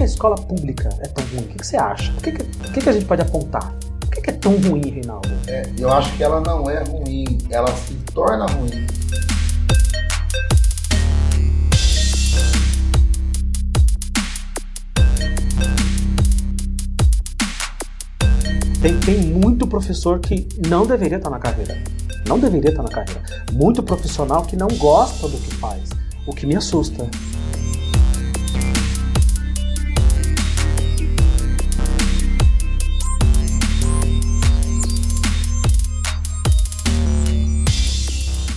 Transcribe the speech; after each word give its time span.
que 0.00 0.04
a 0.04 0.06
escola 0.06 0.34
pública 0.34 0.88
é 1.00 1.08
tão 1.08 1.22
ruim? 1.26 1.44
O 1.44 1.48
que, 1.48 1.58
que 1.58 1.66
você 1.66 1.76
acha? 1.76 2.10
O 2.12 2.22
que, 2.22 2.32
que, 2.32 2.42
o 2.42 2.72
que, 2.72 2.80
que 2.80 2.88
a 2.88 2.92
gente 2.92 3.04
pode 3.04 3.20
apontar? 3.20 3.70
Por 4.00 4.10
que, 4.10 4.22
que 4.22 4.30
é 4.30 4.32
tão 4.32 4.56
ruim, 4.56 4.80
Reinaldo? 4.80 5.28
É, 5.46 5.70
eu 5.78 5.92
acho 5.92 6.16
que 6.16 6.22
ela 6.24 6.40
não 6.40 6.70
é 6.70 6.82
ruim, 6.84 7.38
ela 7.50 7.70
se 7.76 7.92
torna 8.14 8.46
ruim. 8.46 8.86
Tem, 18.80 18.98
tem 19.00 19.18
muito 19.18 19.66
professor 19.66 20.18
que 20.18 20.48
não 20.66 20.86
deveria 20.86 21.18
estar 21.18 21.28
na 21.28 21.38
carreira. 21.38 21.76
Não 22.26 22.38
deveria 22.38 22.70
estar 22.70 22.82
na 22.82 22.88
carreira. 22.88 23.22
Muito 23.52 23.82
profissional 23.82 24.46
que 24.46 24.56
não 24.56 24.68
gosta 24.68 25.28
do 25.28 25.36
que 25.36 25.54
faz. 25.56 25.90
O 26.26 26.32
que 26.32 26.46
me 26.46 26.56
assusta. 26.56 27.06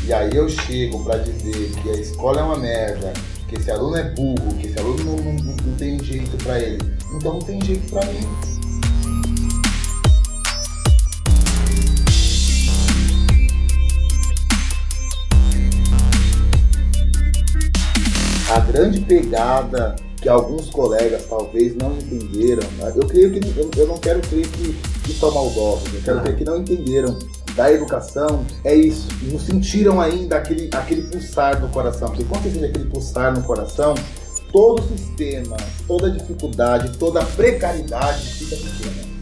E 0.06 0.12
aí 0.12 0.36
eu 0.36 0.50
chego 0.50 1.02
para 1.06 1.18
dizer 1.20 1.72
que 1.82 1.90
a 1.90 1.94
escola 1.94 2.42
é 2.42 2.44
uma 2.44 2.58
merda, 2.58 3.14
que 3.48 3.56
esse 3.56 3.72
aluno 3.72 3.96
é 3.96 4.04
burro, 4.04 4.54
que 4.60 4.68
esse 4.68 4.78
aluno 4.78 5.02
não, 5.06 5.16
não, 5.16 5.56
não 5.56 5.76
tem 5.78 5.98
jeito 6.04 6.36
para 6.44 6.60
ele. 6.60 6.80
Então 7.16 7.34
não 7.34 7.40
tem 7.40 7.64
jeito 7.64 7.90
para 7.90 8.06
mim. 8.08 8.28
a 18.54 18.60
grande 18.60 19.00
pegada 19.00 19.96
que 20.22 20.30
alguns 20.30 20.70
colegas 20.70 21.26
talvez 21.28 21.76
não 21.76 21.98
entenderam, 21.98 22.62
né? 22.78 22.94
eu 22.96 23.08
creio 23.08 23.32
que 23.32 23.80
eu, 23.80 23.88
não 23.88 23.98
quero 23.98 24.22
crer 24.22 24.48
que, 24.48 24.74
que 25.04 25.14
são 25.14 25.32
maldosos, 25.32 25.92
eu 25.92 26.02
quero 26.02 26.22
crer 26.22 26.38
que 26.38 26.46
não 26.46 26.58
entenderam 26.60 27.18
da 27.56 27.72
educação 27.72 28.46
é 28.64 28.74
isso, 28.74 29.08
não 29.24 29.40
sentiram 29.40 30.02
ainda 30.02 30.38
aquele, 30.38 30.70
aquele 30.74 31.04
pulsar 31.04 31.60
no 31.62 31.70
coração, 31.70 32.08
porque 32.10 32.24
quando 32.24 32.44
você 32.44 32.52
sente 32.52 32.66
aquele 32.66 32.86
pulsar 32.86 33.34
no 33.34 33.44
coração, 33.44 33.94
todo 34.52 34.82
sistema, 34.84 35.58
toda 35.88 36.10
dificuldade, 36.10 36.98
toda 36.98 37.24
precariedade 37.24 38.22
fica 38.22 38.56
pequena. 38.56 39.14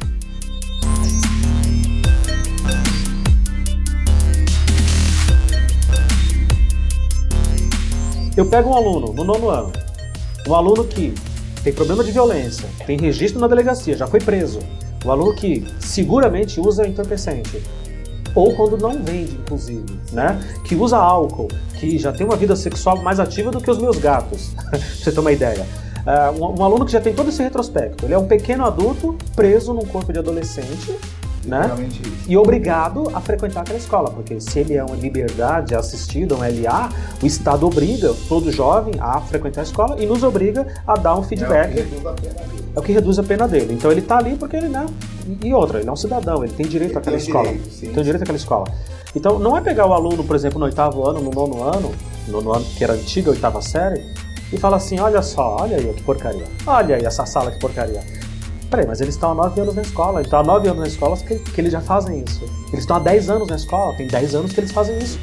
Eu 8.35 8.45
pego 8.45 8.69
um 8.69 8.73
aluno 8.73 9.13
no 9.13 9.25
nono 9.25 9.49
ano, 9.49 9.71
um 10.47 10.55
aluno 10.55 10.85
que 10.85 11.13
tem 11.63 11.73
problema 11.73 12.03
de 12.03 12.11
violência, 12.11 12.67
tem 12.85 12.97
registro 12.97 13.39
na 13.39 13.47
delegacia, 13.47 13.95
já 13.95 14.07
foi 14.07 14.19
preso, 14.19 14.59
um 15.05 15.11
aluno 15.11 15.35
que 15.35 15.65
seguramente 15.79 16.59
usa 16.59 16.87
entorpecente, 16.87 17.61
ou 18.35 18.55
quando 18.55 18.77
não 18.77 18.91
vende, 18.91 19.33
inclusive, 19.33 19.85
né? 20.11 20.39
Que 20.65 20.75
usa 20.75 20.97
álcool, 20.97 21.47
que 21.79 21.97
já 21.97 22.11
tem 22.11 22.25
uma 22.25 22.35
vida 22.35 22.55
sexual 22.55 23.01
mais 23.01 23.19
ativa 23.19 23.51
do 23.51 23.59
que 23.59 23.69
os 23.69 23.77
meus 23.77 23.97
gatos, 23.97 24.53
pra 24.69 24.79
você 24.79 25.11
ter 25.11 25.19
uma 25.19 25.31
ideia. 25.31 25.65
Uh, 26.01 26.43
um, 26.43 26.59
um, 26.59 26.63
aluno 26.63 26.85
que 26.85 26.91
já 26.91 26.99
tem 26.99 27.13
todo 27.13 27.29
esse 27.29 27.43
retrospecto, 27.43 28.05
ele 28.05 28.13
é 28.13 28.17
um 28.17 28.27
pequeno 28.27 28.65
adulto 28.65 29.15
preso 29.35 29.73
num 29.73 29.85
corpo 29.85 30.11
de 30.11 30.17
adolescente, 30.17 30.97
né? 31.45 31.71
E 32.27 32.37
obrigado 32.37 33.11
a 33.13 33.21
frequentar 33.21 33.61
aquela 33.61 33.77
escola, 33.77 34.09
porque 34.11 34.39
se 34.39 34.59
ele 34.59 34.75
é 34.75 34.83
uma 34.83 34.95
liberdade 34.95 35.75
assistida, 35.75 36.35
um 36.35 36.39
LA, 36.39 36.89
o 37.21 37.25
Estado 37.25 37.65
obriga 37.65 38.13
todo 38.27 38.51
jovem 38.51 38.93
a 38.99 39.19
frequentar 39.21 39.61
a 39.61 39.63
escola 39.63 40.01
e 40.01 40.05
nos 40.05 40.23
obriga 40.23 40.67
a 40.85 40.95
dar 40.95 41.15
um 41.15 41.23
feedback. 41.23 41.79
É 41.79 42.60
a. 42.75 42.77
É 42.77 42.79
o 42.79 42.83
que 42.83 42.91
reduz 42.91 43.19
a 43.19 43.23
pena 43.23 43.47
dele. 43.47 43.73
Então 43.73 43.91
ele 43.91 44.01
está 44.01 44.17
ali 44.17 44.35
porque 44.35 44.55
ele, 44.55 44.69
né? 44.69 44.85
E 45.43 45.53
outra, 45.53 45.79
ele 45.79 45.89
é 45.89 45.91
um 45.91 45.95
cidadão, 45.95 46.43
ele 46.43 46.53
tem 46.53 46.65
direito 46.65 46.91
ele 46.91 46.99
àquela 46.99 47.17
tem 47.17 47.25
escola. 47.25 47.47
Direito, 47.47 47.71
sim, 47.71 47.91
tem 47.91 48.03
direito 48.03 48.21
àquela 48.23 48.37
escola. 48.37 48.65
Então 49.15 49.39
não 49.39 49.57
é 49.57 49.61
pegar 49.61 49.85
o 49.85 49.93
aluno, 49.93 50.23
por 50.23 50.35
exemplo, 50.35 50.59
no 50.59 50.65
oitavo 50.65 51.07
ano, 51.07 51.21
no 51.21 51.31
nono 51.31 51.63
ano, 51.63 51.91
no 52.27 52.33
nono 52.33 52.53
ano 52.53 52.65
que 52.77 52.83
era 52.83 52.93
antiga, 52.93 53.29
oitava 53.29 53.61
série, 53.61 54.03
e 54.51 54.57
falar 54.57 54.77
assim, 54.77 54.99
olha 54.99 55.21
só, 55.21 55.57
olha 55.61 55.77
aí 55.77 55.93
que 55.93 56.03
porcaria. 56.03 56.45
Olha 56.65 56.95
aí 56.95 57.05
essa 57.05 57.25
sala 57.25 57.51
que 57.51 57.59
porcaria. 57.59 58.01
Peraí, 58.69 58.87
mas 58.87 59.01
eles 59.01 59.15
estão 59.15 59.31
há 59.31 59.35
9 59.35 59.61
anos 59.61 59.75
na 59.75 59.81
escola. 59.81 60.21
Então 60.21 60.39
há 60.39 60.43
9 60.43 60.69
anos 60.69 60.79
na 60.79 60.87
escola 60.87 61.17
que, 61.17 61.39
que 61.39 61.59
eles 61.61 61.73
já 61.73 61.81
fazem 61.81 62.23
isso. 62.25 62.45
Eles 62.69 62.79
estão 62.79 62.95
há 62.95 62.99
10 62.99 63.29
anos 63.29 63.47
na 63.49 63.57
escola, 63.57 63.93
tem 63.97 64.07
10 64.07 64.35
anos 64.35 64.53
que 64.53 64.59
eles 64.61 64.71
fazem 64.71 64.97
isso. 64.97 65.19